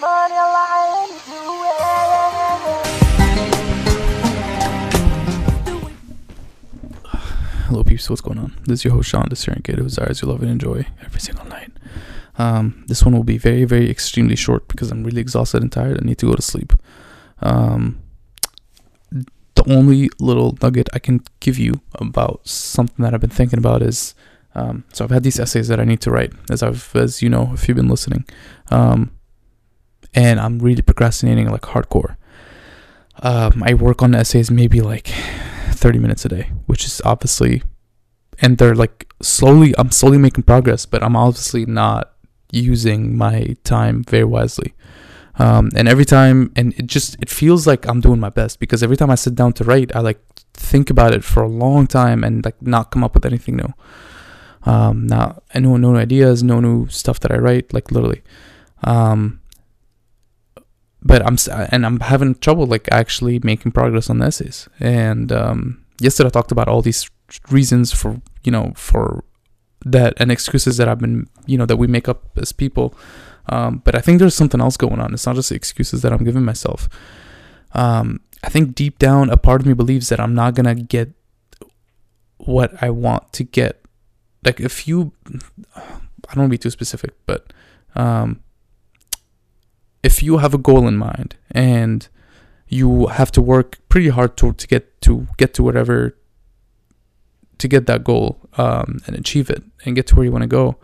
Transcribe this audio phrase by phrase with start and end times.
[0.00, 1.20] money lying
[7.66, 8.08] Hello, peeps.
[8.08, 8.56] What's going on?
[8.64, 11.70] This is your host, Sean Discerned who desires you love and enjoy every single night.
[12.38, 16.00] Um, this one will be very, very extremely short because I'm really exhausted and tired.
[16.00, 16.72] I need to go to sleep.
[17.40, 18.00] Um,
[19.10, 23.82] the only little nugget I can give you about something that I've been thinking about
[23.82, 24.14] is
[24.54, 27.28] um, so I've had these essays that I need to write, as I've, as you
[27.28, 28.24] know, if you've been listening,
[28.70, 29.12] um,
[30.14, 32.16] and I'm really procrastinating like hardcore.
[33.22, 35.08] Um, I work on essays maybe like
[35.72, 37.62] 30 minutes a day, which is obviously,
[38.40, 42.12] and they're like slowly, I'm slowly making progress, but I'm obviously not
[42.50, 44.74] using my time very wisely.
[45.38, 48.82] Um, and every time, and it just, it feels like I'm doing my best because
[48.82, 50.20] every time I sit down to write, I like
[50.54, 53.72] think about it for a long time and like not come up with anything new.
[54.64, 58.22] Um, not, no, no ideas, no new stuff that I write, like literally.
[58.84, 59.40] Um,
[61.02, 61.36] but I'm
[61.72, 64.68] and I'm having trouble like actually making progress on essays.
[64.78, 67.08] And um, yesterday I talked about all these
[67.50, 69.24] reasons for you know for
[69.84, 72.94] that and excuses that I've been you know that we make up as people.
[73.48, 75.12] Um, but I think there's something else going on.
[75.12, 76.88] It's not just excuses that I'm giving myself.
[77.72, 81.12] Um, I think deep down, a part of me believes that I'm not gonna get
[82.36, 83.82] what I want to get.
[84.44, 85.12] Like if you,
[85.74, 87.52] I don't want to be too specific, but
[87.94, 88.40] um,
[90.02, 92.08] if you have a goal in mind and
[92.68, 96.16] you have to work pretty hard to, to get to get to whatever
[97.58, 100.48] to get that goal um, and achieve it and get to where you want to
[100.48, 100.76] go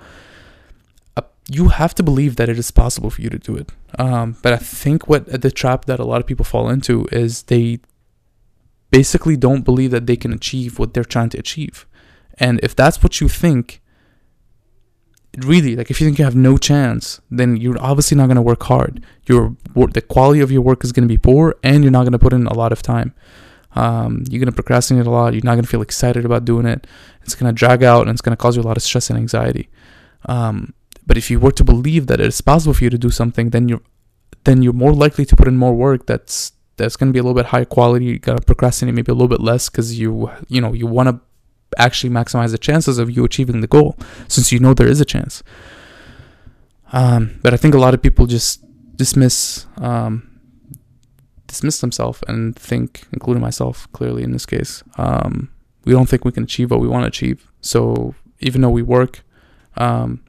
[1.17, 3.73] uh, you have to believe that it is possible for you to do it.
[3.99, 7.45] Um, but i think what the trap that a lot of people fall into is
[7.45, 7.81] they
[8.91, 11.87] basically don't believe that they can achieve what they're trying to achieve.
[12.39, 13.81] And if that's what you think
[15.45, 18.43] really like if you think you have no chance then you're obviously not going to
[18.43, 19.05] work hard.
[19.27, 22.13] Your the quality of your work is going to be poor and you're not going
[22.13, 23.15] to put in a lot of time.
[23.75, 25.35] Um, you're going to procrastinate a lot.
[25.35, 26.87] You're not going to feel excited about doing it.
[27.23, 29.11] It's going to drag out and it's going to cause you a lot of stress
[29.11, 29.69] and anxiety.
[30.25, 30.73] Um,
[31.07, 33.69] but if you were to believe that it's possible for you to do something then
[33.69, 33.83] you're
[34.45, 37.23] then you're more likely to put in more work that's that's going to be a
[37.23, 38.07] little bit higher quality.
[38.07, 41.09] You got to procrastinate maybe a little bit less because you you know you want
[41.09, 41.21] to
[41.77, 43.97] actually maximize the chances of you achieving the goal
[44.29, 45.43] since you know there is a chance.
[46.93, 48.63] Um, but I think a lot of people just
[48.97, 50.37] dismiss um,
[51.47, 55.51] dismiss themselves and think, including myself, clearly in this case, um,
[55.85, 57.51] we don't think we can achieve what we want to achieve.
[57.61, 59.23] So even though we work
[59.77, 60.25] um,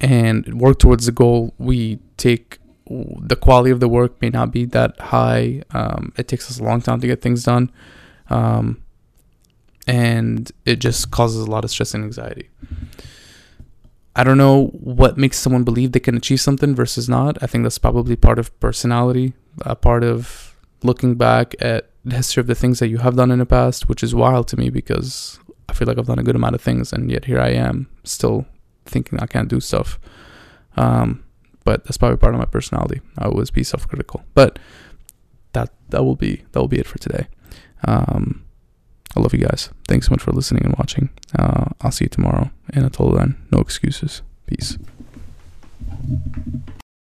[0.00, 4.64] and work towards the goal, we take the quality of the work may not be
[4.66, 5.62] that high.
[5.70, 7.70] Um, it takes us a long time to get things done.
[8.28, 8.82] Um,
[9.86, 12.48] and it just causes a lot of stress and anxiety.
[14.16, 17.38] I don't know what makes someone believe they can achieve something versus not.
[17.42, 22.40] I think that's probably part of personality, a part of looking back at the history
[22.40, 24.70] of the things that you have done in the past, which is wild to me
[24.70, 25.38] because
[25.68, 27.88] I feel like I've done a good amount of things, and yet here I am
[28.04, 28.46] still
[28.84, 29.98] thinking I can't do stuff.
[30.76, 31.24] Um,
[31.64, 33.00] but that's probably part of my personality.
[33.18, 34.24] I always be self-critical.
[34.34, 34.58] But
[35.52, 37.28] that that will be that will be it for today.
[37.84, 38.44] Um,
[39.20, 39.68] Love you guys.
[39.86, 41.10] Thanks so much for listening and watching.
[41.38, 42.50] Uh, I'll see you tomorrow.
[42.72, 44.22] And until then, no excuses.
[44.46, 44.78] Peace.